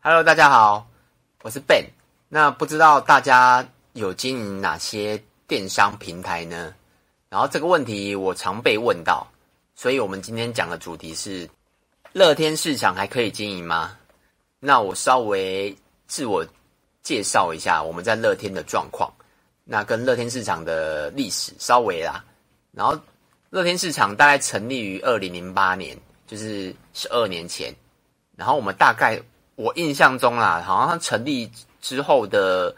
[0.00, 0.88] Hello，大家好，
[1.42, 1.84] 我是 Ben。
[2.28, 6.72] 那不知道大家有经营哪些电商平台呢？
[7.28, 9.26] 然后这个问题我常被问到，
[9.74, 11.50] 所以我们今天讲的主题是
[12.12, 13.98] 乐天市场还可以经营吗？
[14.60, 15.76] 那我稍微
[16.06, 16.46] 自我
[17.02, 19.12] 介绍一下我们在乐天的状况，
[19.64, 22.24] 那跟乐天市场的历史稍微啦。
[22.70, 22.96] 然后
[23.50, 27.74] 乐天市场大概成立于二零零八年，就是十二年前。
[28.36, 29.20] 然后我们大概。
[29.58, 32.72] 我印象中啦，好像它成立之后的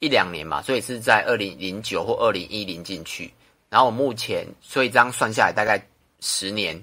[0.00, 3.32] 一两年嘛，所以是在二零零九或二零一零进去。
[3.70, 5.80] 然后我目前，所以这样算下来大概
[6.18, 6.74] 十年，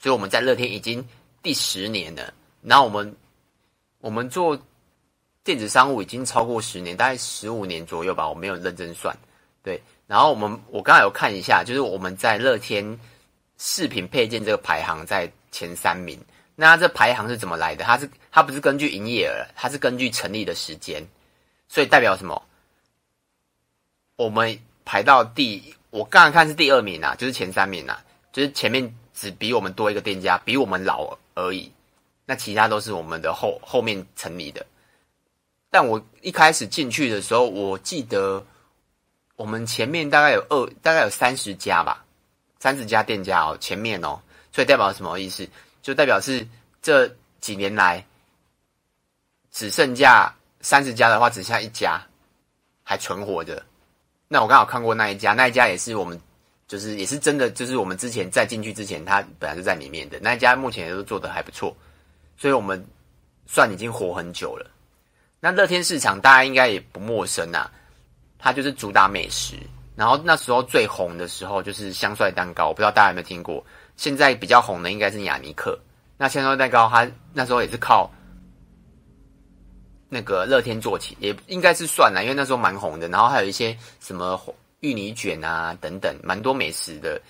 [0.00, 1.06] 所以我们在乐天已经
[1.40, 2.34] 第十年了。
[2.62, 3.16] 然后我们
[4.00, 4.58] 我们做
[5.44, 9.16] 电子商务已经超过十年，大概十五年左右吧，我没有认真算。
[9.62, 12.98] 对，然后我们我刚才有看一下，就是我们在乐天
[13.56, 16.20] 饰品配件这个排行在前三名。
[16.58, 17.84] 那它这排行是怎么来的？
[17.84, 21.06] 它是它不是根据营业额，它是根据成立的时间，
[21.68, 22.42] 所以代表什么？
[24.16, 31.70] 我们排到第，我刚刚看是第二名啊，就是前三名啊，就是前面只比我们多一个店家，比我们老而已。
[32.24, 34.64] 那其他都是我们的后后面成立的。
[35.70, 38.42] 但我一开始进去的时候，我记得
[39.36, 42.02] 我们前面大概有二，大概有三十家吧，
[42.58, 44.18] 三十家店家哦，前面哦，
[44.50, 45.46] 所以代表什么意思？
[45.86, 46.44] 就代表是
[46.82, 47.06] 这
[47.40, 48.04] 几年来
[49.52, 52.02] 只剩下三十家的话，只剩下一家
[52.82, 53.64] 还存活着。
[54.26, 56.20] 那我刚好看过那一家，那一家也是我们，
[56.66, 61.72] 就是也是真的，就是我们之前在进去之前，它本来是在里面的那一家，目前也都做得还不错，
[62.36, 62.84] 所以我们
[63.46, 64.68] 算已经活很久了。
[65.38, 67.70] 那乐天市场大家应该也不陌生啊，
[68.40, 69.54] 它就是主打美食，
[69.94, 73.64] 然后那时候最红的时候就是香帅蛋糕，我不知道大家有没有听过。
[73.96, 75.78] 现在比较红的应该是雅尼克，
[76.18, 78.10] 那香帅蛋糕它那时候也是靠
[80.08, 83.08] 那个乐天做起，也应该是算了，因为那时候蛮红的。
[83.08, 84.38] 然后还有一些什么
[84.80, 87.20] 芋泥卷啊等等，蛮多美食的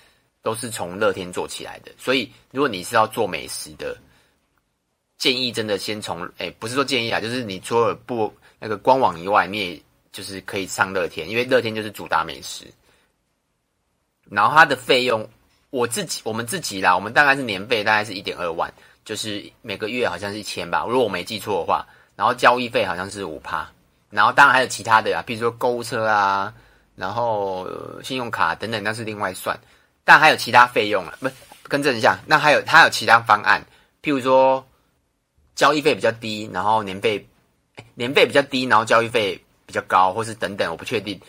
[0.41, 1.91] 都是从乐天做起来的。
[1.97, 3.97] 所以如果你是要做美食的，
[5.17, 12.65] 建议真的先从哎，不是说建议啊，就是你除了不那个官网以外，你也就是可以上乐天，因为乐天就是主打美食，
[14.29, 15.27] 然后它的费用。
[15.69, 18.73] 我自己，我们自己啦，我们大概是年费大概是一点二万，
[19.05, 21.85] 就是每个月好像是一千吧，如果我没记错的话。
[22.17, 23.69] 然后交易费好像是五趴，
[24.09, 26.51] 然后当然还有其他的呀，比如说购物车啊，
[26.95, 27.69] 然后、
[28.03, 29.55] 信用卡等等，那是另外算。
[30.03, 31.29] 但还有其他费用啊，不，
[31.67, 33.63] 更正一下，那还有还有其他方案，
[34.01, 34.65] 譬如说
[35.53, 37.23] 交易费比较低，然后年费
[37.93, 41.21] 年费比较低，然后交易费比较高，或是等等，我不确定。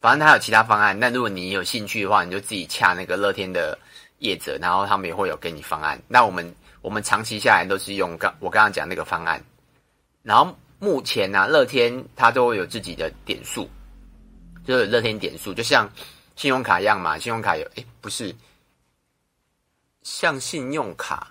[0.00, 3.78] 反正他有其他方案，那如果你有兴趣的话，你就自己洽那个乐天的
[4.20, 6.00] 业者，然后他们也会有给你方案。
[6.08, 9.44] 那我们我们长期下来都是用刚我刚刚讲那个方案。
[10.22, 13.68] 然后目前呢、啊，乐天它都会有自己的点数，
[14.64, 15.86] 就是乐天点数，就像
[16.34, 17.18] 信用卡一样嘛。
[17.18, 18.34] 信用卡有诶，不是
[20.02, 21.30] 像信用卡，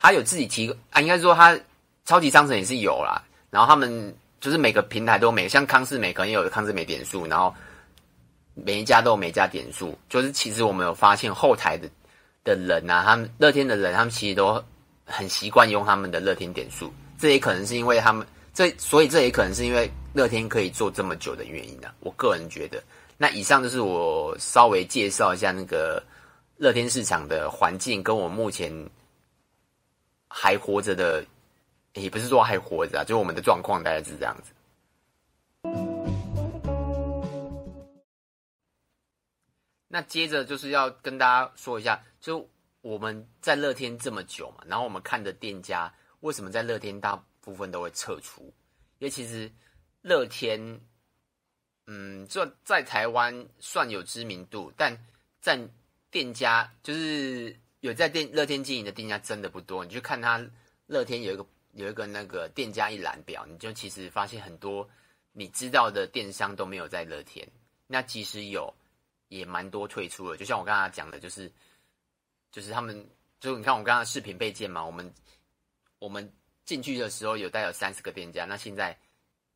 [0.00, 1.56] 它有自己提啊，应该说它
[2.04, 3.22] 超级商城也是有啦。
[3.50, 7.54] 然后他们就是每个平台都没，像康是美可能有康是美点数，然后。
[8.64, 11.88] 每一家都有每家点数，就是其实我们有发现后台的
[12.44, 14.62] 的人啊，他们乐天的人，他们其实都
[15.04, 21.94] 很习惯用他们的乐天点数，这也可能是因为他们这，所以这也可能是因为乐天可以做这么久的原因啊。
[22.00, 22.82] 我个人觉得，
[23.16, 26.02] 那以上就是我稍微介绍一下那个
[26.56, 28.72] 乐天市场的环境，跟我目前
[30.28, 31.24] 还活着的，
[31.94, 34.50] 也不是说还活着啊，就我们的状况大概是这样子。
[39.90, 42.46] 那接着就是要跟大家说一下，就
[42.82, 48.42] 我们在乐天这么久嘛，然后我们看的店家为什么在乐天大部分都会撤出？
[48.98, 49.50] 因为其实
[50.02, 50.78] 乐天，
[51.86, 54.94] 嗯，这在台湾算有知名度，但
[55.40, 55.58] 在
[56.10, 59.82] 店家就是有在店乐天经营的店家真的不多。
[59.86, 60.46] 你去看他
[60.86, 64.86] 乐天有一个有一个那个店家一览表，你就其实发现很多
[65.32, 67.48] 你知道的电商都没有在乐天。
[67.86, 68.74] 那即使有。
[69.28, 71.52] 也蛮多退出了，就像我刚才讲的，就是，
[72.50, 73.06] 就是他们，
[73.40, 75.14] 就你看我刚刚视频被建嘛，我们
[75.98, 76.32] 我们
[76.64, 78.98] 进去的时候有带有三十个店家，那现在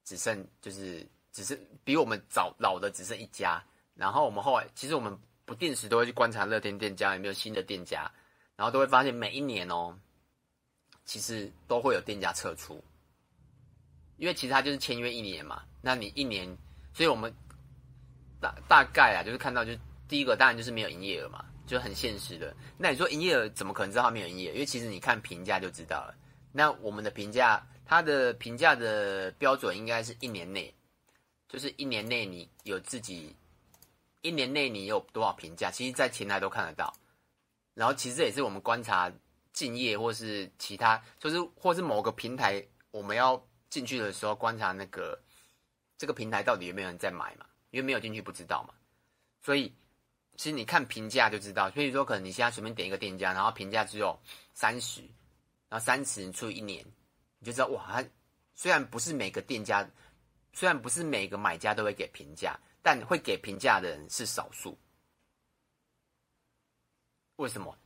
[0.04, 3.64] 只剩就是只是比我们早老的只剩一家，
[3.94, 8.10] 然后我们后来其实我们不定时都会去观察乐天店家有没有新的店家，
[8.56, 9.98] 然后都会发现每一年哦，
[11.06, 12.84] 其实都会有店家撤出，
[14.18, 16.46] 因为其实它就是签约一年嘛，那你一年，
[16.92, 17.34] 所以我们。
[18.42, 19.72] 大大概啊，就是看到就
[20.06, 22.54] 第一个当然就是没有营业额嘛，就很现实的。
[22.76, 24.52] 那你说营业额怎么可能知道他没有营业？
[24.52, 26.14] 因为其实你看评价就知道了。
[26.52, 30.74] 那我们的评价它的评价的标准应该是一年内，
[31.48, 33.34] 就是一年内你有自己，
[34.20, 36.92] 一年内你有多少评价，其实在前台都看得到。
[37.74, 39.10] 然后其实这也是我们观察
[39.54, 45.18] 敬业或是其他，就是或是某个平台，我们要进去的时候观察那个
[45.96, 48.74] 这个平台到底有没有人在买嘛，因为没有进去不知道嘛。
[49.42, 49.74] 所以
[50.36, 54.16] 其实你看评价就知道，所以说可能你现在随便点一个店家，然后评价只有
[54.54, 55.00] 三十，
[55.68, 56.86] 然后三十除以一年。
[57.40, 58.08] 你就知道哇，它
[58.54, 59.84] 虽然不是每个店家，
[60.52, 64.78] 虽然不是每个买家都会给评价，但会给评价的人是少数。
[67.36, 67.76] 为什么？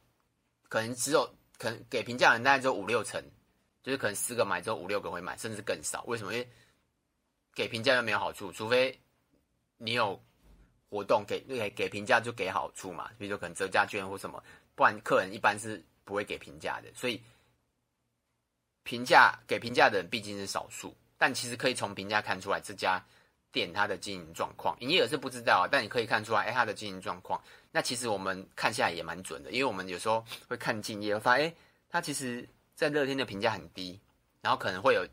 [0.68, 3.22] 可能只有可能给评价的人大概只有五六成，
[3.82, 6.02] 就是可能十个买之后五六个会买，甚至更少。
[6.04, 6.34] 为什么？
[6.34, 6.46] 因为
[7.54, 9.00] 给评价又没有好处，除非
[9.78, 10.20] 你有
[10.90, 14.42] 活动给给给评价就给好处嘛，比如说可能折价券或什么，
[14.74, 17.20] 不然客人一般是不会给评价的，所以。
[18.88, 23.04] 评价给评价的人毕竟是少数，但其实可以从评价看出来这家
[23.50, 24.76] 店它的经营状况。
[24.78, 27.42] 营业额是不知道，但你可以看出来，哎，它的经营状况。
[27.72, 31.54] 那其实我们看下来也蛮准的，因为我们有时候会看竞业，发现，哎，
[31.90, 33.98] 它其实在乐天的评价很低，
[34.40, 35.04] 然后可能会有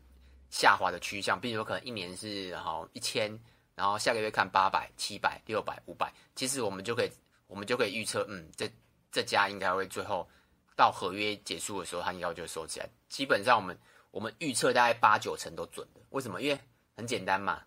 [0.50, 3.36] 下滑的趋向，比如说可能一年是好一千，
[3.74, 7.10] 然后下个月看八百、七百、六百、五百，其实我们就可以
[7.46, 8.70] 我们就可以预测，嗯，这
[9.10, 10.28] 这家应该会最后。
[10.76, 12.88] 到合约结束的时候，它应该就会收起来。
[13.08, 13.78] 基本上，我们
[14.10, 16.00] 我们预测大概八九成都准的。
[16.10, 16.42] 为什么？
[16.42, 16.58] 因为
[16.96, 17.62] 很简单嘛。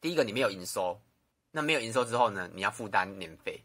[0.00, 1.00] 第一个，你没有营收，
[1.52, 3.62] 那没有营收之后呢，你要负担年费。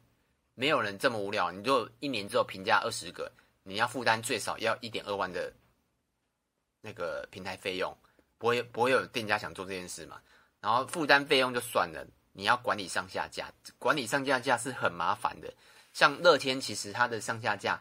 [0.54, 3.32] 没有人这么无聊，你就一年之后评价二十个，
[3.64, 5.52] 你要负担最少要一点二万的
[6.82, 7.92] 那个平台费用。
[8.38, 10.22] 不会不会有店家想做这件事嘛？
[10.66, 12.04] 然后负担费用就算了，
[12.34, 15.54] 你要管理上下架，管理上下架是很麻烦的。
[15.94, 17.80] 像乐天，其实它的上下架。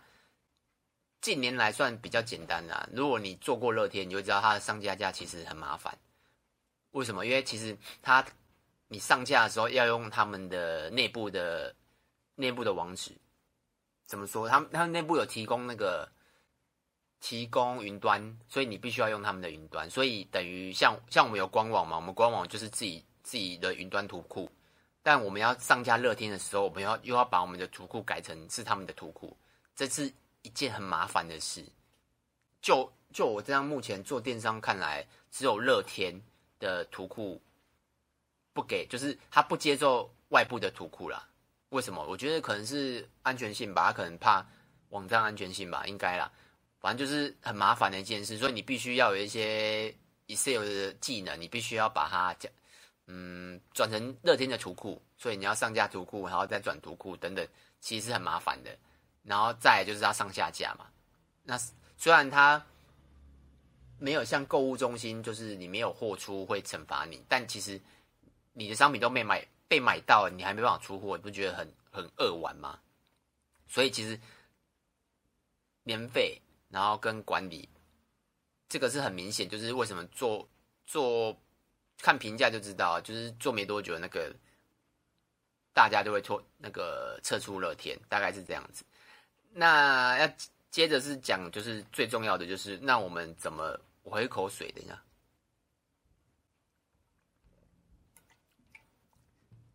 [1.22, 2.86] 近年来算比较简单啦。
[2.92, 5.96] 如果你做过乐天，你就知道它的上架架其实很麻烦。
[6.90, 7.24] 为什么？
[7.24, 8.22] 因为其实它
[8.88, 11.74] 你上架的时候要用他们的内部的
[12.34, 13.12] 内部的网址。
[14.04, 14.46] 怎么说？
[14.46, 16.06] 他们他们内部有提供那个
[17.24, 19.88] 提供云端，所以你必须要用他们的云端。
[19.88, 24.46] 所以等于像像我们有官网嘛，我们官网就是自己自己的云端图库。
[25.02, 29.34] 但我们要上架乐天的时候，我们要又要把我们的图库改成是他们的图库。
[29.74, 30.12] 这是。
[30.46, 31.64] 一件很麻烦的事，
[32.60, 36.14] 就就我这样目前做电商看来，只有乐天
[36.58, 37.40] 的图库
[38.52, 41.26] 不给，就是他不接受外部的图库啦。
[41.70, 42.04] 为什么？
[42.06, 44.46] 我觉得可能是安全性吧，他可能怕
[44.90, 46.30] 网站安全性吧，应该啦。
[46.84, 49.90] 反正就是很麻烦的一件事，所以你必须要有一些
[50.26, 52.52] Excel 的技能，你必须要把它讲，
[53.06, 57.48] 嗯，转成乐天的图库，所以你要上架图库，然后再转图库等等，
[57.80, 58.70] 其实是很麻烦的。
[59.22, 60.84] 然后再就是它上下架嘛，
[61.42, 61.58] 那
[61.96, 62.62] 虽然它
[63.98, 67.80] 没有像购物中心，就是你没有货出会惩罚你，但其实
[68.52, 72.78] 你的商品都没买被买到，你还没办法出货，你不觉得很很扼腕吗？
[73.66, 74.20] 所以其实
[75.84, 76.38] 年费，
[76.74, 77.68] 然后跟管理，
[78.68, 80.46] 这个是很明显，就是为什么做
[80.84, 81.34] 做
[82.02, 84.34] 看评价就知道，就是做没多久那个
[85.72, 88.84] 大家就会脱那个撤出乐天，大概是这样子。
[89.52, 90.28] 那要
[90.70, 93.80] 接着是讲，就是最重要的就是，那我们怎么？
[94.06, 95.02] 回口水，等一下，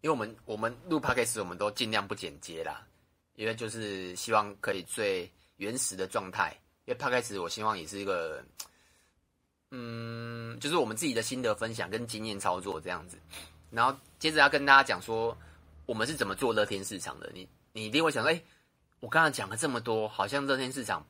[0.01, 2.87] 因为我们我们录 podcast 我们都尽量不剪接啦，
[3.33, 6.55] 因为就是希望可以最原始的状态。
[6.89, 8.43] 因为 podcast 我希望也是一个，
[9.69, 13.15] 嗯，就是我们自己的心得分享跟经验操作这样子。
[13.69, 15.37] 然后接着要跟大家讲说，
[15.85, 17.29] 我们是怎么做乐天市场的。
[17.31, 18.41] 你你一定会想说，哎。
[19.01, 21.01] 我刚才讲了这么多，好像乐天市场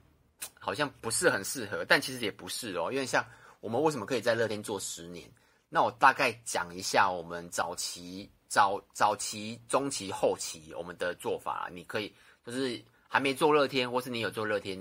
[0.60, 2.92] 好像不是很适合，但其实也不是哦。
[2.92, 3.26] 因为像
[3.62, 5.28] 我们为什么可以在乐天做十年？
[5.70, 11.68] 那我大概讲一下我们早期、早早期、中期、后期我们的做法。
[11.74, 12.14] 你可以
[12.46, 14.78] 就是还没做乐天，或是你有做乐天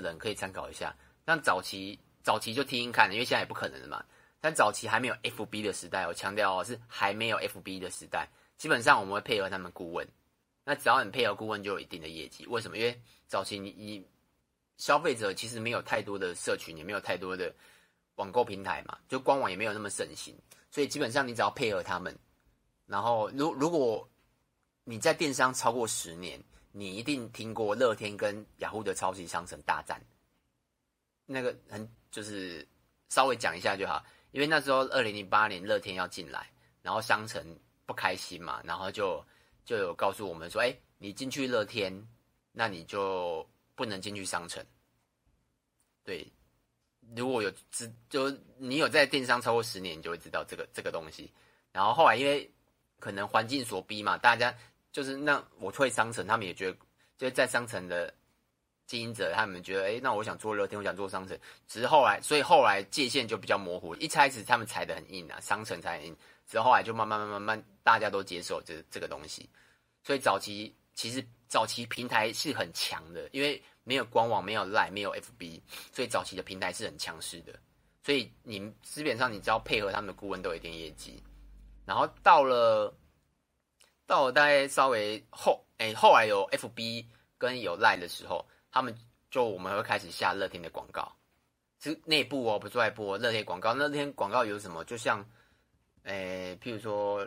[0.00, 0.92] 的人可以参考一下。
[1.24, 4.04] 但早期早期就听听看，因为现在也不可能了嘛。
[4.40, 8.28] 但早期还没有 FB 的时代，我强调哦，是还没有 FB 的时代。
[8.56, 10.08] 基本上我们会配合他们顾问。
[10.64, 12.46] 那只要你配合顾问，就有一定的业绩。
[12.46, 12.76] 为什么？
[12.76, 14.04] 因为早期你你
[14.78, 17.54] 消费者其实没有太多的社群，也没有太多的
[18.16, 20.34] 网购平台嘛，就官网也没有那么盛行，
[20.70, 22.16] 所以基本上你只要配合他们，
[22.86, 24.08] 然后如如果
[24.84, 30.02] 你在电商超过十年，你一定听过乐天跟雅虎的超级商城大战。
[31.26, 32.66] 那个很就是
[33.08, 36.50] 稍微讲一下就好，因为那时候二零零八年乐天要进来，
[36.82, 39.24] 然后商城不开心嘛，然后就。
[39.64, 42.08] 就有告诉我们说，哎，你进去乐天，
[42.50, 44.62] 那你就不能进去商城。
[46.02, 46.26] 对，
[47.14, 51.30] 如果有知，就你有在电商超过十年，你就会知道这个这个东西。
[51.70, 52.52] 然后后来因为
[52.98, 54.52] 可能环境所逼嘛，大家
[54.92, 56.76] 就是那我退商城，他们也觉得
[57.16, 58.12] 就是在商城的
[58.86, 61.38] 经营者，他们觉得哎，那我想做乐天，我想做商城。
[61.66, 63.94] 只是后来，所以后来界限就比较模糊。
[63.96, 66.14] 一开始他们踩得很硬啊，商城踩硬，
[66.46, 69.48] 之后后来就慢慢慢慢慢，大家都接受这这个东西。
[70.04, 77.58] 所以早期其实早期平台是很强的，因为没有官网，没有 Line，没有 FB，所以早期的平台是很强势的。
[78.04, 81.22] 所以你基本上你只要配合他们的顾问，都有一点业绩。
[81.86, 82.92] 然后到了，
[84.12, 87.06] 到了大概稍微后，哎，后来有 FB
[87.38, 88.94] 跟有 Line 的时候，他们
[89.30, 91.10] 就我们会开始下乐天的广告，
[91.80, 93.72] 是内部哦，不是外部哦，乐天广告。
[93.72, 94.84] 那乐天广告有什么？
[94.84, 95.26] 就像，
[96.02, 97.26] 哎，譬如说，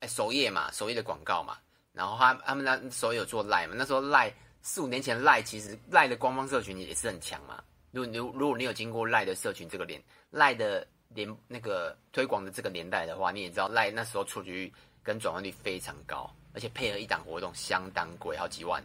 [0.00, 1.58] 哎，首页嘛，首页的广告嘛。
[1.92, 7.62] 然后他他们那时候有做 Line 嘛，那时候 Line 四五年前 Line 其实 Line 的官方社群也是很强嘛。
[7.90, 10.88] 如果如如果你有经过 Line 的社群这个连 Line 的。
[11.10, 18.82] 连那个推广的这个年代的话，你也知道赖那时候触及率跟转换率非常高，而且配合一档活动相当贵，好几万，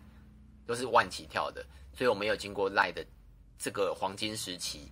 [0.68, 1.66] 都是万起跳的。
[1.96, 3.04] 所以我们有经过赖的
[3.58, 4.92] 这个黄金时期，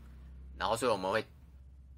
[0.57, 1.23] 然后所以我们会，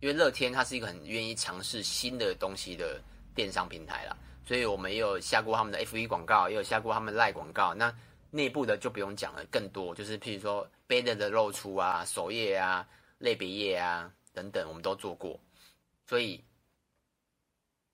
[0.01, 3.00] 因为乐天它是一个很愿意尝试新的东西的
[3.33, 7.74] 电商平台啦，所以我们也有下过他们的 FB 广告，也有下过他们赖广告。
[7.74, 7.95] 那
[8.31, 12.86] 内部的就不用讲了，更多就是譬如说 banner 的露出啊，首页啊，
[13.19, 14.12] 类别页啊。
[14.31, 15.38] 等等，我们都做过，
[16.07, 16.41] 所以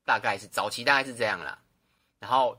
[0.05, 1.59] 大概是早期大概是这样啦。
[2.19, 2.57] 然后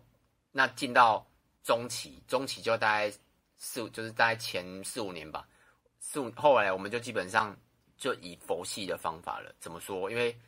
[0.53, 1.27] 那进到
[1.63, 3.11] 中期，中期就大概
[3.57, 5.49] 四，就是大概前四五年吧。
[5.99, 7.57] 四五后来我们就基本上
[7.97, 9.55] 就以佛系的方法了。
[9.59, 10.11] 怎么说？
[10.11, 10.39] 因为，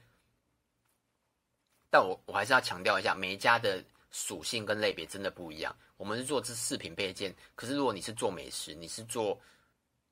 [1.90, 5.74] 但我我还是要强调一下，每一家的属性跟类别真的不一样。
[5.96, 9.36] 我们是做这饰品配件，可是如果你是做美食，你是做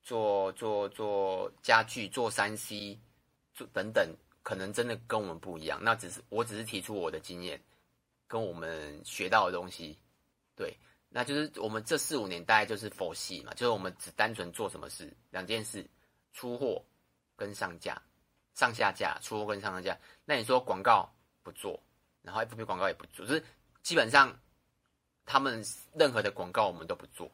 [0.03, 2.99] 做做做家具，做三 C
[3.55, 3.67] 做。
[3.73, 4.13] 等等，
[4.47, 5.83] 可能真的跟我们不一样。
[5.83, 7.61] 那只是我只是提出我的经验，
[8.29, 9.99] 跟我们学到的东西。
[10.55, 10.73] 对，
[11.09, 15.85] 那就是我们这四五年大概就是佛系嘛，就是我们只单纯做什么事，两件事：
[16.33, 16.81] 出货
[17.35, 18.01] 跟上架，
[18.55, 19.99] 上下架，出货跟上下架。
[20.25, 21.13] 那你说广告
[21.43, 21.83] 不做，
[22.23, 23.45] 然后 FB 广告也不做，就是
[23.83, 24.33] 基本上
[25.25, 25.61] 他们
[25.93, 27.29] 任何的广告我们都不做。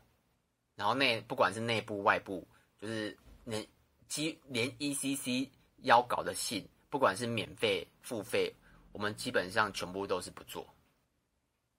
[0.76, 2.48] 然后内不管是内部外部，
[2.80, 3.14] 就是
[3.44, 3.66] 连
[4.08, 5.50] 基连 ECC。
[5.84, 8.54] 要搞的信，不管是免费付费，
[8.92, 10.68] 我们基本上全部都是不做。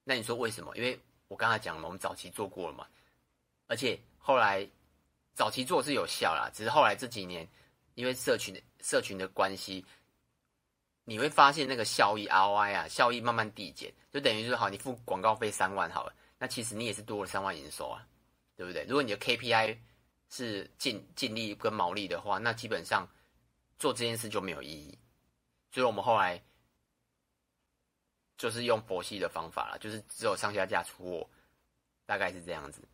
[0.04, 0.76] 那你说为什么？
[0.76, 2.88] 因为我刚才讲了，我们早期做过了嘛，
[3.68, 4.68] 而且后来
[5.36, 7.48] 早期做是有效啦，只是后来这几年
[7.94, 9.86] 因为社群社群的关系，
[11.04, 18.04] 你会发现那个效益 ROI 啊，效益慢慢递减，就等于说好，你付广告费三万好了，那其实你也是多了三万营收啊，
[18.56, 18.84] 对不对？
[18.86, 19.78] 如果你的 KPI
[20.32, 23.08] 是净净利跟毛利的话，那基本上。
[23.80, 24.98] 做这件事就没有意义，
[25.74, 26.40] 所以我们后来
[28.38, 31.30] 就是用佛系的方法了，就是只有上下架出货，
[32.06, 32.88] 大概是这样子。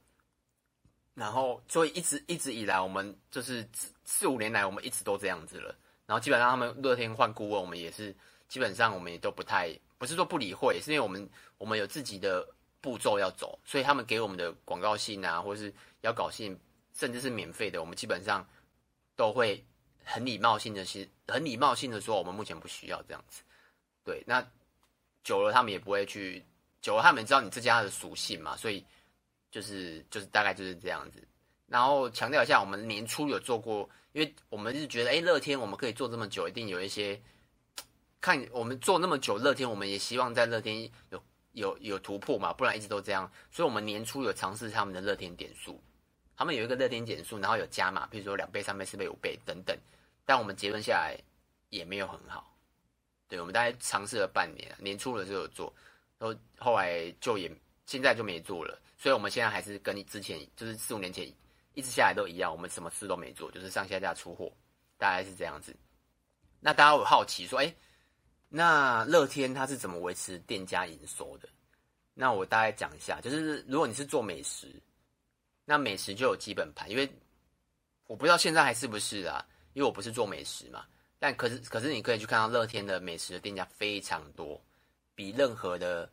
[1.14, 3.68] 然后，所以一直一直以来，我们就是
[4.06, 5.76] 四五年来，我们一直都这样子了。
[6.06, 8.16] 然后基本上他们乐天换顾问，我们也是
[8.48, 12.48] 基本上我们也都不太，不是说不理会，是因为我们我们有自己的
[12.80, 16.58] 步骤要走，所以他们给我们的广告信啊，或是要稿信，
[16.94, 18.48] 甚至是免费的，我们基本上
[19.18, 19.66] 都会。
[20.04, 23.44] 很礼貌性的是，很礼貌性的说，我们目前不需要这样子。
[24.04, 24.46] 对，那
[25.24, 26.44] 久了他们也不会去，
[26.82, 28.84] 久了他们知道你这家的属性嘛，所以
[29.52, 31.22] 就是就是大概就是这样子。
[31.68, 37.22] 然后强调一下，我们年初有做过，因为我们是觉得，哎，乐天我们可以做这么久，一定有一些
[38.20, 43.32] 看我们做那么久，乐天我们也希望在乐天有有有突破嘛，不然一直都这样。
[43.52, 45.80] 所以我们年初有尝试他们的乐天点数，
[46.40, 49.78] 他们有一个乐天减速，然后有加码，比如说两倍、三倍、四倍、五倍等等。
[50.26, 51.18] 但我们结论下来
[51.70, 52.56] 也没有很好，
[53.28, 55.74] 对，我们大概尝试了半年，年初的时候有做，
[56.18, 57.52] 然后后来就也
[57.86, 61.30] 现在就没做了，所以我们现在还是跟之前就是四五年前
[61.74, 64.50] 一直下来都一样，我们什么事都没做，就是上下架出货，
[64.98, 65.76] 大概是这样子。
[66.62, 67.76] 那大家会好奇说，哎，
[68.48, 71.50] 那乐天它是怎么维持店家营收的？
[72.14, 74.82] 那我大概讲一下，就是如果你是做美食，
[75.70, 77.08] 那美食就有基本盘，因为
[78.08, 79.46] 我不知道现在还是不是啊。
[79.74, 80.84] 因为我不是做美食嘛，
[81.20, 84.60] 但可是可是你可以去看到乐天的美食的店家非常多，
[85.14, 86.10] 比任何的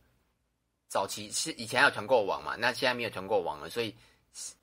[0.88, 3.96] 早期是以前有团购网嘛，那现在没有团购网了，所以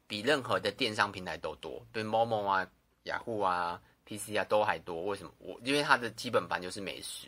[0.06, 2.66] 比任何的电商平台都多，比 Momo 啊、
[3.04, 5.02] 雅虎啊、PC 啊都还多。
[5.06, 5.34] 为什么？
[5.40, 7.28] 我因为它的基本盘就是美食，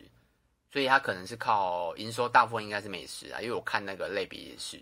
[0.72, 4.80] 所以它可能是靠营收大部分应该是美食啊，因为我看那个类别也是。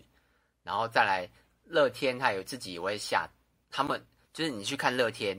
[0.62, 1.28] 然后再来
[1.64, 3.28] 乐天，它有自己也会下，
[3.70, 5.36] 他们就是你去看乐天。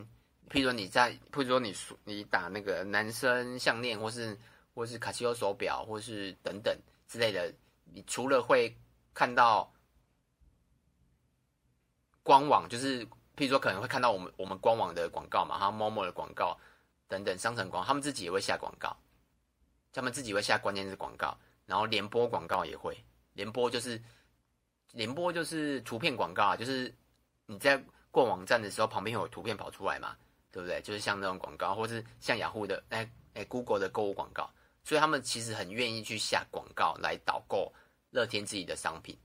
[0.50, 4.38] 譬如说你在，譬如说你你打那个男生项链，或是
[4.75, 6.77] 或是卡西欧手表，或是等等
[7.08, 7.51] 之类的，
[7.86, 8.75] 你除了会
[9.13, 9.74] 看到
[12.22, 13.03] 官网，就是
[13.36, 16.55] 譬如说可能会看到我们我们官网的广告嘛，还有 Momo 的广告
[17.08, 18.96] 等等商城广，他们自己也会下广告，
[19.91, 22.96] 他们自己会下关键字广告，然后联播广告也会，
[23.34, 24.00] 联播就是
[24.96, 26.92] 联播就是图片广告啊，就是
[27.46, 30.18] 你在逛网站的时候，旁边有图片跑出来嘛。
[30.52, 30.82] 对不对？
[30.84, 34.50] 就是像那种广告，或是像雅虎的哎哎 Google 的购物广告，
[34.86, 37.70] 所以他们其实很愿意去下广告来导购
[38.12, 39.20] 乐天自己的商品。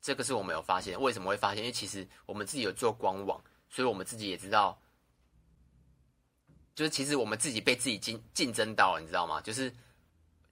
[0.00, 1.58] 这个是我们有发现，为什么会发现？
[1.58, 4.76] 因为其实我们自己有做官网，所以我们自己也知道，
[6.74, 9.40] 就是其实我们自己被自己竞竞争到了，你知道吗？
[9.42, 9.72] 就是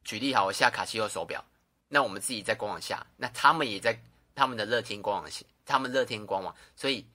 [0.04, 1.44] 举例好，我下卡西欧手表，
[1.90, 4.00] 那我们自己在官网下，那他们也在
[4.34, 7.06] 他们的乐天官网下，他们乐天官网，所以。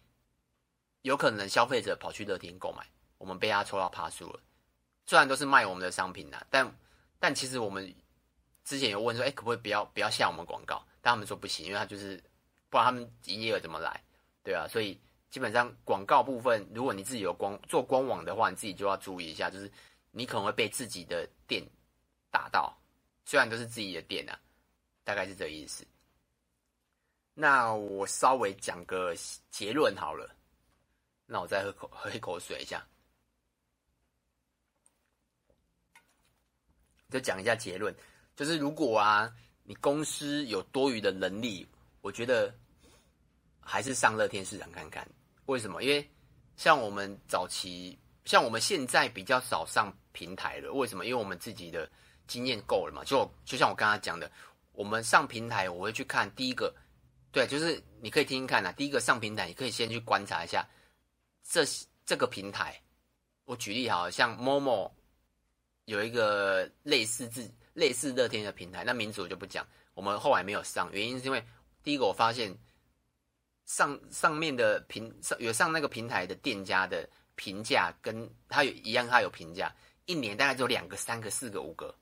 [1.01, 2.83] 有可能消费者跑去乐天购买，
[3.19, 4.39] 我们被他抽到趴数了。
[5.05, 6.75] 虽然都是卖我们的商品的，但
[7.19, 7.93] 但其实我们
[8.63, 10.83] 之前有问说，哎，可不可以不要不要下我们广告？
[11.01, 12.19] 但他们说不行，因为他就是
[12.71, 14.03] 不然他们营业额怎么来？
[14.43, 19.71] 对啊，所以基本上广告部分，如果你自己有官做官网的话，你自己就要注意一下，就是
[20.09, 21.63] 你可能会被自己的店
[22.31, 22.75] 打到，
[23.25, 24.33] 虽然都是自己的店啊，
[25.05, 25.85] 大概是这意思。
[27.33, 29.15] 那我稍微讲个
[29.49, 30.29] 结论好了。
[31.25, 32.85] 那我再喝口喝一口水一下，
[37.09, 37.95] 就讲一下结论，
[38.35, 39.33] 就是如果啊，
[39.63, 41.67] 你公司有多余的能力，
[42.01, 42.53] 我觉得
[43.59, 45.07] 还是上乐天市场看看。
[45.47, 45.81] 为什么？
[45.81, 46.07] 因为
[46.57, 50.71] 像我们早期，像我们现在比较少上平台了。
[50.71, 51.05] 为什么？
[51.05, 51.89] 因为我们自己的
[52.27, 53.03] 经验够了嘛。
[53.03, 54.31] 就就像我刚才讲的，
[54.75, 56.73] 我们上平台，我会去看第一个，
[57.31, 58.71] 对，就是你可以听听看啊。
[58.71, 60.67] 第一个上平台，你可以先去观察一下。
[61.43, 61.63] 这
[62.05, 62.79] 这个平台，
[63.45, 64.91] 我举例好像 Momo
[65.85, 69.65] 有一个类似自类似乐天的平台，那名字我就不讲。
[69.93, 71.43] 我们后来没有上，原因是因为
[71.83, 72.55] 第一个我发现
[73.65, 79.73] 上上面的平上有上那个平台的店家的评价跟他有一样，他有评价，
[80.05, 81.95] 一年大概只有两个、三个、四个、五个，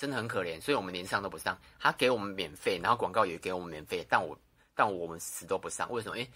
[0.00, 1.60] 真的很可怜，所以我们连上都不上。
[1.78, 4.34] 他给我们免费，然后广告也给我们免费，但我
[4.74, 6.16] 但我们死都不上，为什么？
[6.16, 6.26] 诶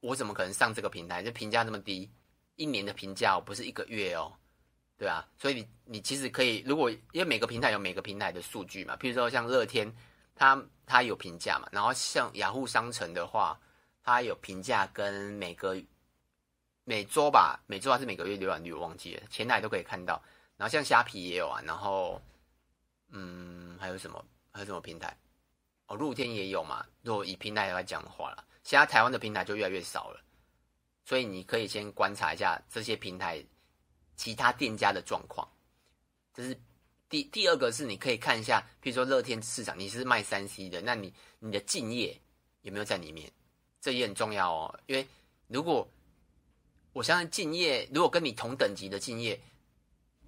[0.00, 1.22] 我怎么可能上这个平台？
[1.22, 2.10] 这评价那么低，
[2.56, 4.32] 一年的评价不是一个月哦，
[4.96, 9.94] 对啊，所以你你其实可以，如果因为每个平台有每个平台的数据嘛，譬如说像乐天，
[10.34, 13.60] 它它有评价嘛，然后像雅虎商城的话，
[14.02, 15.76] 它有评价跟每个
[16.84, 20.22] 每周吧，每周还是每个月浏览率我忘记了，前台都可以看到。
[20.56, 22.18] 然后像虾皮也有啊，然后
[23.10, 24.24] 嗯，还有什么？
[24.52, 25.16] 还有什么平台？
[25.86, 26.84] 哦，露天也有嘛。
[27.02, 28.44] 如果以平台来讲的话啦。
[28.62, 30.20] 现在台湾的平台就越来越少了，
[31.06, 33.42] 所以你可以先观察一下这些平台
[34.16, 35.48] 其他店家的状况。
[36.34, 36.56] 这是
[37.08, 42.20] 第第二个是你可以看一下，譬如说乐天市场，你是卖三 C 的，那你你的敬业
[42.60, 43.32] 有没有在里面？
[43.80, 44.80] 这也很重要哦。
[44.86, 45.08] 因为
[45.48, 45.88] 如果
[46.92, 49.40] 我相信敬业，如果跟你同等级的敬业，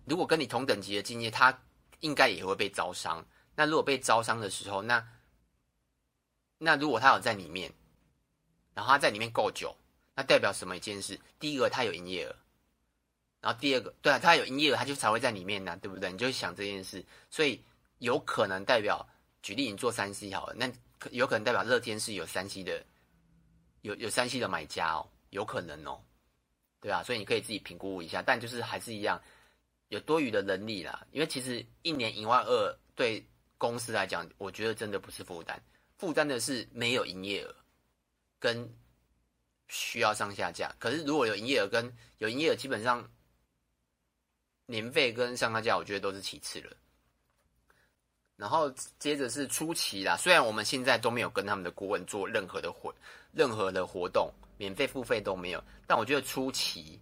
[0.06, 1.56] 如果跟你同等级的敬业，他
[2.02, 3.26] 应该也会被招商。
[3.56, 5.02] 那如果被招商的时候，那
[6.58, 7.72] 那如果他有在里面。
[8.74, 9.76] 然后他在里面够久，
[10.14, 11.20] 那代表什么一件事？
[11.38, 12.34] 第一个，他有营业额，
[13.42, 16.10] 然后第二个，对啊，他有营业额，他就才会在里面呢，对不对？
[16.10, 17.62] 你就想这件事，所以
[17.98, 19.06] 有可能代表，
[19.42, 20.72] 举例你做三 C 好了，那
[21.10, 22.82] 有可能代表乐天是有三 C 的，
[23.82, 26.00] 有有三 C 的买家哦，有可能哦，
[26.80, 29.20] 对啊，所以你可以自己评估一下，但就是还是一样，
[29.92, 33.22] 有多余的能力啦，因为其实一年一万二对
[33.58, 35.60] 公司来讲，我觉得真的不是负担，
[35.98, 37.54] 负担的是没有营业额。
[38.38, 38.74] 跟
[39.68, 43.06] 需要上下架，可是如果有营业额跟有营业额，基本上
[44.64, 46.74] 年费跟上下架，我觉得都是其次了。
[48.36, 52.92] 然后接着是初期啦，虽然我们现在都没有跟他们的顾问做任何的活
[53.30, 56.98] 任何的活动，免费付费都没有，但我觉得初期，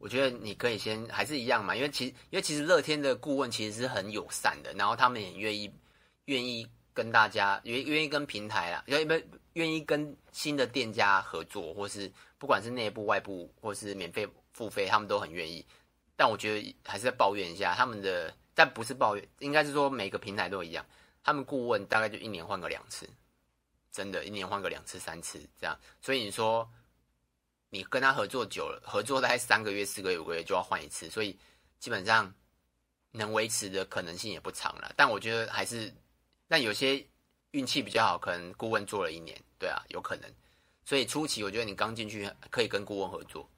[0.00, 5.72] 我觉得你可以先还是一样嘛，因为其实因为其实乐天的顾问其实是很友善的，然后他们也愿意
[6.24, 9.38] 愿意跟大家愿愿意跟平台啦，因为不。
[9.54, 15.66] 愿意跟新的店家合作，或是不管是内部、外部，或是免费付费，他们都很愿意。
[16.14, 20.86] 但我觉得还是在抱怨一下他们的，但不是抱怨，应该是说每个平台都一样。
[21.24, 23.10] 他们顾问大概就一年换个两次，
[23.90, 25.76] 真的，一年换个两次、三次这样。
[26.00, 26.70] 所以你说
[27.70, 31.38] 你跟他合作久了，合作大概三个月、四个月、五个月就要换一次，所以
[31.78, 32.30] 基本上
[33.10, 34.92] 能维持的可能性也不长了。
[34.96, 35.90] 但我觉得还是，
[36.46, 37.02] 但有些。
[37.52, 40.32] 运气比较好，可能顾问做了一年，对啊，有可能。
[40.84, 43.50] 所以初期我觉得你刚进去可以跟顾问合作，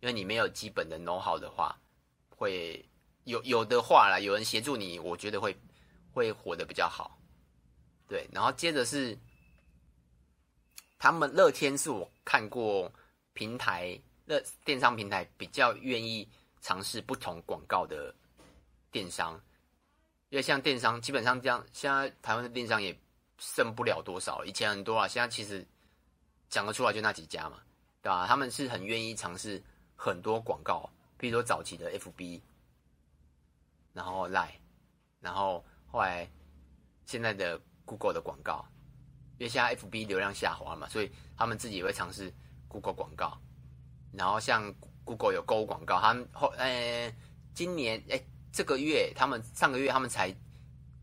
[0.00, 1.78] 因为你没有基本的 know how 的话，
[2.30, 2.82] 会
[3.24, 5.54] 有有的话啦，有人协助你，我觉得会
[6.10, 7.20] 会活得比较好。
[8.08, 9.14] 对，然后接着是
[10.98, 12.90] 他们乐天是我看过
[13.34, 16.26] 平台那电商平台比较愿意
[16.62, 18.14] 尝试不同广告的
[18.90, 19.34] 电商，
[20.30, 22.98] 因为像电商基本上这样，现在台湾的电商也
[23.38, 25.62] 剩不了多少，以前很多啊，现在其实
[26.48, 27.60] 讲得出来就那几家嘛，
[28.00, 28.26] 对吧？
[28.26, 29.62] 他们是很愿意尝试
[29.94, 32.40] 很多广告，比如说早期的 FB，
[33.92, 34.48] 然后 Line，
[35.20, 36.26] 然后后来
[37.04, 37.60] 现在的。
[37.86, 38.66] Google 的广告，
[39.36, 42.32] 因为现在 FB 流量下滑嘛，所以他们自己也会尝试
[42.74, 43.38] Google 广告。
[44.12, 47.12] 然后像 Google 有购物广告，他们后呃
[47.54, 48.20] 今年哎
[48.52, 50.34] 这个月他们上个月他们才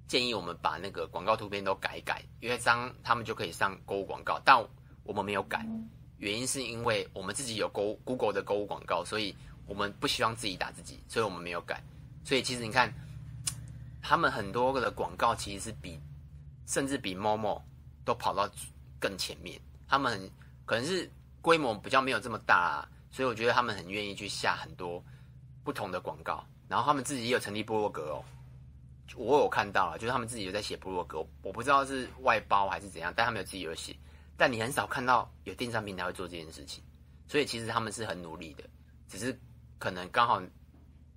[0.08, 4.40] 建议我们把那个广告图片都改一改，因为这样他们就可以上购物广告。
[4.44, 4.62] 但
[5.04, 5.66] 我们没有改，
[6.18, 11.82] 原因是因为我们自己有购 Google 的购物广告，所以我们不希望自己打自己，所以我们没有改。
[12.24, 12.94] 所以其实你看，
[14.02, 16.00] 他们很多个的广告其实是比。
[16.68, 17.62] 甚至比 Momo
[18.06, 18.50] 都跑到
[18.98, 20.32] 更前面，他们很
[20.66, 25.04] 可能是规模比较没有这么大，所以我觉得他们很愿意去下很多
[25.64, 28.24] 不同的广告，然后他们自己也有成立部落格哦，
[29.16, 33.96] 我有看到了，就是他们自己有在写部落格，我不知道是外包还是怎样，但他们有自己有写，
[34.38, 36.84] 但你很少看到有电商平台会做这件事情，
[37.28, 38.64] 所以其实他们是很努力的，
[39.08, 39.38] 只是
[39.80, 40.42] 可能刚好，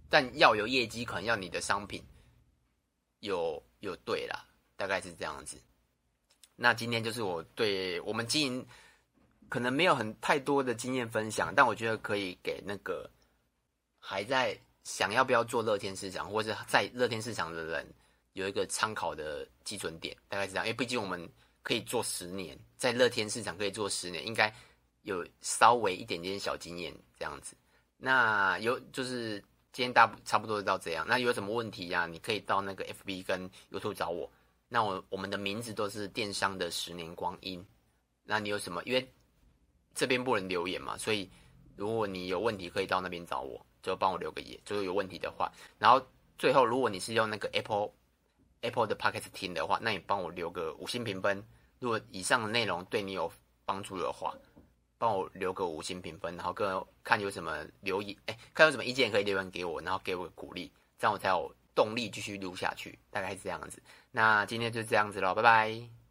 [0.08, 2.02] 但要有业绩，可能要你的商品
[3.20, 4.44] 有有对啦。
[4.76, 5.56] 大概是这样子，
[6.56, 8.66] 那今天就是我对我们经营
[9.54, 13.08] 可能没有很太多的经验分享，但我觉得可以给那个
[14.00, 17.86] 还在想要不要做乐天市场，或者在乐天市场的人
[18.32, 20.16] 有一个参考的基准点。
[20.28, 21.30] 大概是这样，因为毕竟我们
[21.62, 24.52] 可以做十年，在乐天市场可以做十年，应该
[25.02, 27.54] 有稍微一点点小经验这样子。
[27.96, 29.38] 那有就是
[29.72, 31.06] 今天大差不多就到这样。
[31.08, 34.28] 那有什么问题呀、你可以到那个 FB 跟 YouTube 找我。
[34.68, 37.64] 那我我们的名字都是电商的十年光阴。
[38.24, 38.82] 那你有什么？
[38.84, 39.08] 因为
[39.94, 41.30] 这边不能留言嘛，所以
[41.76, 44.58] 如果你有问题，可以到那边找我，就帮我留个言。
[44.64, 46.04] 就是有问题的话，然后
[46.38, 47.90] 最后，如果你是用那个 Apple
[48.62, 51.44] Apple 的 Podcast 听的话，那你帮我留个五星评分。
[51.80, 53.30] 如果以上的内容对你有
[53.64, 54.34] 帮助的话，
[54.96, 63.82] 帮我留个五星评分，然后跟看有什么留言，哎，看有什么意见可以留言给我，然后给我鼓励，这样我才有动力继续录下去，大概是这样子。
[64.12, 66.03] 那今天就这样子喽，拜拜。